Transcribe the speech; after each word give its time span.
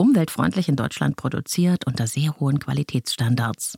umweltfreundlich 0.00 0.68
in 0.68 0.76
Deutschland 0.76 1.16
produziert 1.16 1.86
unter 1.86 2.06
sehr 2.06 2.40
hohen 2.40 2.58
Qualitätsstandards. 2.58 3.76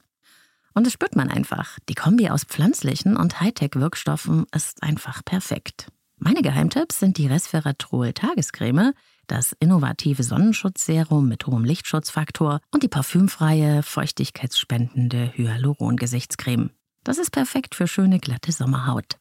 Und 0.72 0.86
das 0.86 0.92
spürt 0.92 1.16
man 1.16 1.28
einfach. 1.28 1.78
Die 1.88 1.94
Kombi 1.94 2.30
aus 2.30 2.44
pflanzlichen 2.44 3.16
und 3.16 3.40
Hightech-Wirkstoffen 3.40 4.46
ist 4.54 4.82
einfach 4.82 5.24
perfekt. 5.24 5.88
Meine 6.16 6.40
Geheimtipps 6.40 7.00
sind 7.00 7.18
die 7.18 7.26
Resveratrol 7.26 8.12
Tagescreme, 8.12 8.92
das 9.26 9.54
innovative 9.58 10.22
Sonnenschutzserum 10.22 11.28
mit 11.28 11.46
hohem 11.46 11.64
Lichtschutzfaktor 11.64 12.60
und 12.70 12.84
die 12.84 12.88
parfümfreie, 12.88 13.82
feuchtigkeitsspendende 13.82 15.32
Hyaluron-Gesichtscreme. 15.34 16.70
Das 17.02 17.18
ist 17.18 17.32
perfekt 17.32 17.74
für 17.74 17.88
schöne, 17.88 18.20
glatte 18.20 18.52
Sommerhaut. 18.52 19.18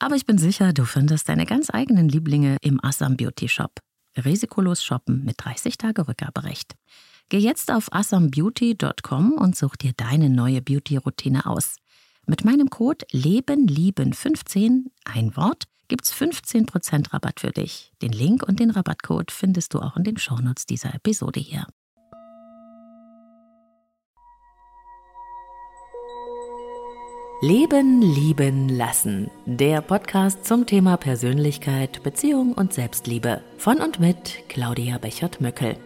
Aber 0.00 0.16
ich 0.16 0.26
bin 0.26 0.38
sicher, 0.38 0.72
du 0.72 0.84
findest 0.84 1.28
deine 1.28 1.46
ganz 1.46 1.70
eigenen 1.70 2.08
Lieblinge 2.08 2.56
im 2.60 2.82
Assam 2.82 3.16
Beauty 3.16 3.48
Shop. 3.48 3.78
Risikolos 4.16 4.82
shoppen 4.82 5.24
mit 5.24 5.36
30 5.38 5.78
Tage 5.78 6.08
Rückgaberecht. 6.08 6.74
Geh 7.28 7.38
jetzt 7.38 7.72
auf 7.72 7.92
assambeauty.com 7.92 9.32
und 9.32 9.56
such 9.56 9.76
dir 9.76 9.92
deine 9.96 10.28
neue 10.28 10.60
Beauty-Routine 10.60 11.46
aus. 11.46 11.76
Mit 12.26 12.44
meinem 12.44 12.70
Code 12.70 13.06
LebenLieben15, 13.12 14.84
ein 15.04 15.36
Wort, 15.36 15.64
gibt's 15.88 16.12
15% 16.12 17.12
Rabatt 17.12 17.40
für 17.40 17.50
dich. 17.50 17.92
Den 18.02 18.12
Link 18.12 18.42
und 18.42 18.60
den 18.60 18.70
Rabattcode 18.70 19.30
findest 19.30 19.74
du 19.74 19.80
auch 19.80 19.96
in 19.96 20.04
den 20.04 20.16
Shownotes 20.16 20.66
dieser 20.66 20.94
Episode 20.94 21.40
hier. 21.40 21.66
Leben, 27.40 28.00
lieben, 28.00 28.68
lassen. 28.68 29.28
Der 29.44 29.82
Podcast 29.82 30.46
zum 30.46 30.66
Thema 30.66 30.96
Persönlichkeit, 30.96 32.02
Beziehung 32.02 32.52
und 32.52 32.72
Selbstliebe. 32.72 33.42
Von 33.58 33.80
und 33.80 33.98
mit 33.98 34.48
Claudia 34.48 34.98
Bechert-Möckel. 34.98 35.76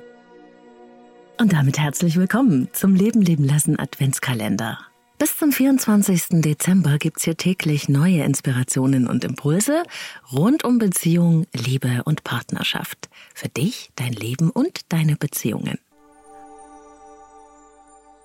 Und 1.41 1.55
damit 1.55 1.79
herzlich 1.79 2.17
willkommen 2.17 2.69
zum 2.73 2.95
Leben, 2.95 3.23
leben, 3.23 3.45
lassen 3.45 3.79
Adventskalender. 3.79 4.79
Bis 5.19 5.37
zum 5.37 5.51
24. 5.51 6.43
Dezember 6.43 6.99
gibt's 6.99 7.25
hier 7.25 7.37
täglich 7.37 7.89
neue 7.89 8.23
Inspirationen 8.23 9.09
und 9.09 9.25
Impulse 9.25 9.83
rund 10.31 10.65
um 10.65 10.79
Beziehung, 10.79 11.47
Liebe 11.55 12.03
und 12.05 12.25
Partnerschaft. 12.25 13.09
Für 13.35 13.49
dich, 13.49 13.91
dein 13.97 14.13
Leben 14.13 14.51
und 14.51 14.93
deine 14.93 15.17
Beziehungen. 15.17 15.79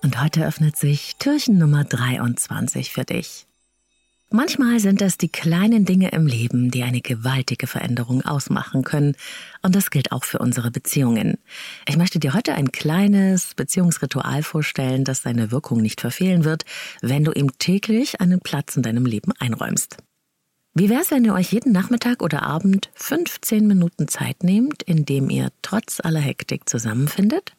Und 0.04 0.22
heute 0.22 0.46
öffnet 0.46 0.76
sich 0.76 1.16
Türchen 1.18 1.58
Nummer 1.58 1.86
23 1.86 2.92
für 2.92 3.06
dich. 3.06 3.48
Manchmal 4.30 4.80
sind 4.82 5.02
es 5.02 5.18
die 5.18 5.30
kleinen 5.30 5.86
Dinge 5.86 6.10
im 6.10 6.28
Leben, 6.28 6.72
die 6.72 6.84
eine 6.84 7.00
gewaltige 7.00 7.68
Veränderung 7.68 8.22
ausmachen 8.24 8.84
können. 8.84 9.16
Und 9.62 9.76
das 9.76 9.92
gilt 9.92 10.12
auch 10.12 10.26
für 10.26 10.40
unsere 10.40 10.72
Beziehungen. 10.72 11.38
Ich 11.88 11.96
möchte 11.96 12.20
dir 12.20 12.34
heute 12.34 12.54
ein 12.54 12.74
kleines 12.74 13.54
Beziehungsritual 13.56 14.44
vorstellen, 14.44 15.06
das 15.06 15.22
seine 15.22 15.52
Wirkung 15.52 15.82
nicht 15.82 16.02
verfehlen 16.02 16.44
wird, 16.44 16.66
wenn 17.02 17.24
du 17.24 17.32
ihm 17.32 17.58
täglich 17.58 18.20
einen 18.20 18.42
Platz 18.42 18.76
in 18.76 18.84
deinem 18.84 19.06
Leben 19.06 19.32
einräumst. 19.40 19.98
Wie 20.74 20.90
wär's, 20.90 21.12
wenn 21.12 21.24
ihr 21.24 21.36
euch 21.36 21.54
jeden 21.54 21.72
Nachmittag 21.72 22.24
oder 22.24 22.42
Abend 22.42 22.90
15 22.96 23.68
Minuten 23.68 24.08
Zeit 24.08 24.44
nehmt, 24.44 24.82
indem 24.84 25.30
ihr 25.30 25.52
trotz 25.62 26.00
aller 26.00 26.20
Hektik 26.20 26.68
zusammenfindet? 26.68 27.54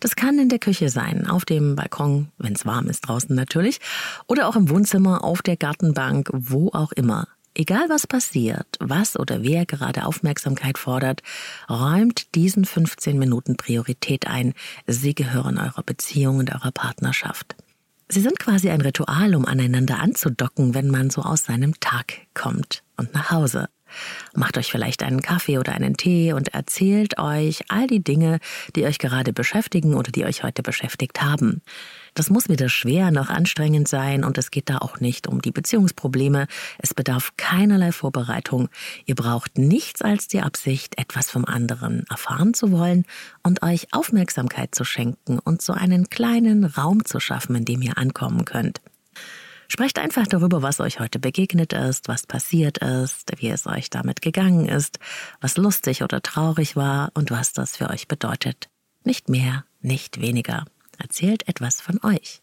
Das 0.00 0.16
kann 0.16 0.38
in 0.38 0.48
der 0.48 0.58
Küche 0.58 0.88
sein, 0.88 1.26
auf 1.26 1.44
dem 1.44 1.76
Balkon, 1.76 2.28
wenn 2.38 2.54
es 2.54 2.66
warm 2.66 2.88
ist 2.88 3.02
draußen 3.02 3.34
natürlich, 3.34 3.80
oder 4.26 4.48
auch 4.48 4.56
im 4.56 4.68
Wohnzimmer, 4.68 5.24
auf 5.24 5.42
der 5.42 5.56
Gartenbank, 5.56 6.30
wo 6.32 6.68
auch 6.70 6.92
immer. 6.92 7.28
Egal 7.54 7.84
was 7.90 8.06
passiert, 8.06 8.78
was 8.80 9.18
oder 9.18 9.42
wer 9.42 9.66
gerade 9.66 10.06
Aufmerksamkeit 10.06 10.78
fordert, 10.78 11.22
räumt 11.68 12.34
diesen 12.34 12.64
15 12.64 13.18
Minuten 13.18 13.56
Priorität 13.56 14.26
ein. 14.26 14.54
Sie 14.86 15.14
gehören 15.14 15.58
eurer 15.58 15.82
Beziehung 15.82 16.38
und 16.38 16.54
eurer 16.54 16.72
Partnerschaft. 16.72 17.54
Sie 18.08 18.20
sind 18.20 18.38
quasi 18.38 18.70
ein 18.70 18.80
Ritual, 18.80 19.34
um 19.34 19.44
aneinander 19.44 19.98
anzudocken, 19.98 20.74
wenn 20.74 20.88
man 20.88 21.10
so 21.10 21.22
aus 21.22 21.44
seinem 21.44 21.78
Tag 21.80 22.26
kommt 22.34 22.82
und 22.96 23.12
nach 23.14 23.30
Hause. 23.30 23.68
Macht 24.34 24.58
euch 24.58 24.70
vielleicht 24.70 25.02
einen 25.02 25.22
Kaffee 25.22 25.58
oder 25.58 25.72
einen 25.72 25.96
Tee 25.96 26.32
und 26.32 26.54
erzählt 26.54 27.18
euch 27.18 27.64
all 27.68 27.86
die 27.86 28.02
Dinge, 28.02 28.38
die 28.76 28.84
euch 28.84 28.98
gerade 28.98 29.32
beschäftigen 29.32 29.94
oder 29.94 30.10
die 30.10 30.24
euch 30.24 30.42
heute 30.42 30.62
beschäftigt 30.62 31.22
haben. 31.22 31.62
Das 32.14 32.28
muss 32.28 32.48
weder 32.48 32.68
schwer 32.68 33.10
noch 33.10 33.30
anstrengend 33.30 33.88
sein 33.88 34.24
und 34.24 34.36
es 34.36 34.50
geht 34.50 34.68
da 34.68 34.78
auch 34.78 35.00
nicht 35.00 35.26
um 35.26 35.40
die 35.40 35.50
Beziehungsprobleme. 35.50 36.46
Es 36.78 36.92
bedarf 36.92 37.32
keinerlei 37.38 37.90
Vorbereitung. 37.90 38.68
Ihr 39.06 39.14
braucht 39.14 39.56
nichts 39.56 40.02
als 40.02 40.28
die 40.28 40.42
Absicht, 40.42 40.98
etwas 40.98 41.30
vom 41.30 41.46
anderen 41.46 42.04
erfahren 42.10 42.52
zu 42.52 42.70
wollen 42.70 43.06
und 43.42 43.62
euch 43.62 43.88
Aufmerksamkeit 43.92 44.74
zu 44.74 44.84
schenken 44.84 45.38
und 45.38 45.62
so 45.62 45.72
einen 45.72 46.10
kleinen 46.10 46.64
Raum 46.64 47.04
zu 47.04 47.18
schaffen, 47.18 47.56
in 47.56 47.64
dem 47.64 47.80
ihr 47.80 47.96
ankommen 47.96 48.44
könnt. 48.44 48.80
Sprecht 49.72 49.98
einfach 49.98 50.26
darüber, 50.26 50.60
was 50.60 50.80
euch 50.80 51.00
heute 51.00 51.18
begegnet 51.18 51.72
ist, 51.72 52.06
was 52.06 52.26
passiert 52.26 52.76
ist, 52.76 53.32
wie 53.38 53.48
es 53.48 53.66
euch 53.66 53.88
damit 53.88 54.20
gegangen 54.20 54.68
ist, 54.68 54.98
was 55.40 55.56
lustig 55.56 56.02
oder 56.02 56.20
traurig 56.20 56.76
war 56.76 57.10
und 57.14 57.30
was 57.30 57.54
das 57.54 57.78
für 57.78 57.88
euch 57.88 58.06
bedeutet. 58.06 58.68
Nicht 59.02 59.30
mehr, 59.30 59.64
nicht 59.80 60.20
weniger. 60.20 60.66
Erzählt 60.98 61.48
etwas 61.48 61.80
von 61.80 61.98
euch. 62.02 62.42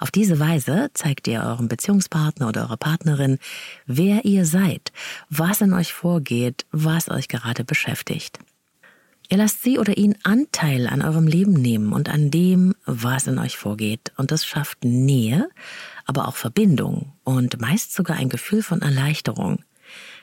Auf 0.00 0.10
diese 0.10 0.40
Weise 0.40 0.88
zeigt 0.94 1.28
ihr 1.28 1.42
eurem 1.42 1.68
Beziehungspartner 1.68 2.48
oder 2.48 2.62
eurer 2.62 2.78
Partnerin, 2.78 3.38
wer 3.84 4.24
ihr 4.24 4.46
seid, 4.46 4.90
was 5.28 5.60
in 5.60 5.74
euch 5.74 5.92
vorgeht, 5.92 6.64
was 6.72 7.10
euch 7.10 7.28
gerade 7.28 7.64
beschäftigt. 7.64 8.38
Ihr 9.30 9.38
lasst 9.38 9.62
sie 9.62 9.78
oder 9.78 9.96
ihn 9.96 10.16
Anteil 10.22 10.86
an 10.86 11.02
eurem 11.02 11.26
Leben 11.26 11.52
nehmen 11.52 11.92
und 11.92 12.08
an 12.08 12.30
dem, 12.30 12.74
was 12.84 13.26
in 13.26 13.38
euch 13.38 13.56
vorgeht. 13.56 14.12
Und 14.16 14.30
das 14.30 14.44
schafft 14.44 14.84
Nähe, 14.84 15.48
aber 16.04 16.28
auch 16.28 16.36
Verbindung 16.36 17.12
und 17.24 17.60
meist 17.60 17.94
sogar 17.94 18.16
ein 18.16 18.28
Gefühl 18.28 18.62
von 18.62 18.82
Erleichterung. 18.82 19.64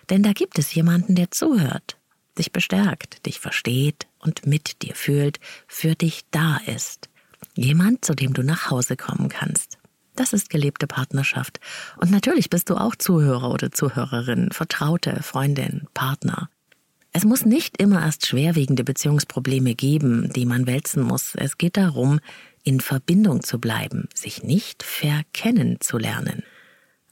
Denn 0.09 0.23
da 0.23 0.33
gibt 0.33 0.59
es 0.59 0.73
jemanden, 0.73 1.15
der 1.15 1.31
zuhört, 1.31 1.97
dich 2.37 2.51
bestärkt, 2.51 3.25
dich 3.25 3.39
versteht 3.39 4.07
und 4.19 4.45
mit 4.45 4.81
dir 4.81 4.95
fühlt, 4.95 5.39
für 5.67 5.95
dich 5.95 6.21
da 6.31 6.57
ist. 6.65 7.09
Jemand, 7.55 8.05
zu 8.05 8.13
dem 8.13 8.33
du 8.33 8.43
nach 8.43 8.69
Hause 8.69 8.95
kommen 8.95 9.29
kannst. 9.29 9.77
Das 10.15 10.33
ist 10.33 10.49
gelebte 10.49 10.87
Partnerschaft. 10.87 11.59
Und 11.97 12.11
natürlich 12.11 12.49
bist 12.49 12.69
du 12.69 12.75
auch 12.75 12.95
Zuhörer 12.95 13.49
oder 13.51 13.71
Zuhörerin, 13.71 14.51
Vertraute, 14.51 15.23
Freundin, 15.23 15.87
Partner. 15.93 16.49
Es 17.13 17.25
muss 17.25 17.45
nicht 17.45 17.81
immer 17.81 18.01
erst 18.01 18.25
schwerwiegende 18.25 18.83
Beziehungsprobleme 18.83 19.75
geben, 19.75 20.31
die 20.33 20.45
man 20.45 20.65
wälzen 20.65 21.03
muss. 21.03 21.35
Es 21.35 21.57
geht 21.57 21.75
darum, 21.75 22.19
in 22.63 22.79
Verbindung 22.79 23.43
zu 23.43 23.59
bleiben, 23.59 24.07
sich 24.13 24.43
nicht 24.43 24.83
verkennen 24.83 25.79
zu 25.79 25.97
lernen. 25.97 26.43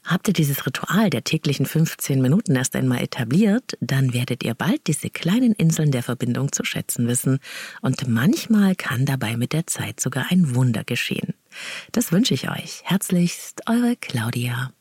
Habt 0.02 0.28
ihr 0.28 0.34
dieses 0.34 0.66
Ritual 0.66 1.10
der 1.10 1.24
täglichen 1.24 1.66
15 1.66 2.22
Minuten 2.22 2.56
erst 2.56 2.74
einmal 2.74 3.02
etabliert, 3.02 3.76
dann 3.80 4.14
werdet 4.14 4.42
ihr 4.42 4.54
bald 4.54 4.86
diese 4.86 5.10
kleinen 5.10 5.52
Inseln 5.52 5.90
der 5.90 6.02
Verbindung 6.02 6.52
zu 6.52 6.64
schätzen 6.64 7.06
wissen 7.06 7.38
und 7.82 8.08
manchmal 8.08 8.74
kann 8.74 9.04
dabei 9.04 9.36
mit 9.36 9.52
der 9.52 9.66
Zeit 9.66 10.00
sogar 10.00 10.26
ein 10.30 10.54
Wunder 10.54 10.84
geschehen. 10.84 11.34
Das 11.92 12.12
wünsche 12.12 12.34
ich 12.34 12.50
euch. 12.50 12.82
Herzlichst, 12.84 13.62
eure 13.68 13.94
Claudia. 13.96 14.72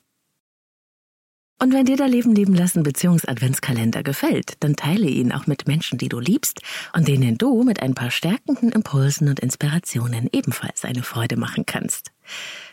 Und 1.62 1.74
wenn 1.74 1.86
dir 1.86 1.98
der 1.98 2.08
Leben 2.08 2.34
leben 2.34 2.54
lassen 2.54 2.84
Beziehungs-Adventskalender 2.84 4.02
gefällt, 4.02 4.54
dann 4.62 4.78
teile 4.78 5.08
ihn 5.08 5.34
auch 5.34 5.46
mit 5.46 5.68
Menschen, 5.68 5.98
die 5.98 6.08
du 6.08 6.22
liebst 6.22 6.62
und 6.94 7.10
denen 7.10 7.38
du 7.38 7.64
mit 7.64 7.82
ein 7.82 7.96
paar 7.96 8.12
stärkenden 8.12 8.72
Impulsen 8.72 9.28
und 9.28 9.42
Inspirationen 9.42 10.30
ebenfalls 10.32 10.86
eine 10.86 11.04
Freude 11.04 11.36
machen 11.36 11.66
kannst. 11.66 12.12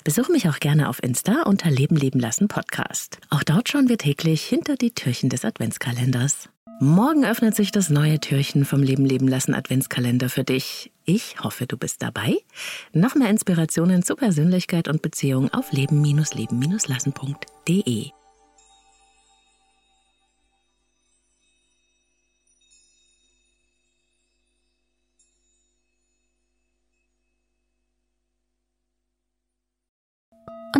Besuch 0.04 0.28
mich 0.28 0.48
auch 0.48 0.60
gerne 0.60 0.88
auf 0.88 1.02
Insta 1.02 1.42
unter 1.42 1.68
Leben 1.68 1.96
leben 1.96 2.20
lassen 2.20 2.46
Podcast. 2.46 3.18
Auch 3.28 3.42
dort 3.42 3.68
schauen 3.68 3.88
wir 3.88 3.98
täglich 3.98 4.44
hinter 4.44 4.76
die 4.76 4.92
Türchen 4.92 5.30
des 5.30 5.44
Adventskalenders. 5.44 6.48
Morgen 6.78 7.24
öffnet 7.24 7.56
sich 7.56 7.72
das 7.72 7.90
neue 7.90 8.20
Türchen 8.20 8.64
vom 8.64 8.84
Leben 8.84 9.04
leben 9.04 9.26
lassen 9.26 9.52
Adventskalender 9.54 10.28
für 10.28 10.44
dich. 10.44 10.92
Ich 11.04 11.40
hoffe, 11.40 11.66
du 11.66 11.76
bist 11.76 12.02
dabei. 12.02 12.36
Noch 12.92 13.16
mehr 13.16 13.30
Inspirationen 13.30 14.04
zu 14.04 14.14
Persönlichkeit 14.14 14.86
und 14.86 15.02
Beziehung 15.02 15.52
auf 15.52 15.72
leben-leben-lassen.de. 15.72 18.12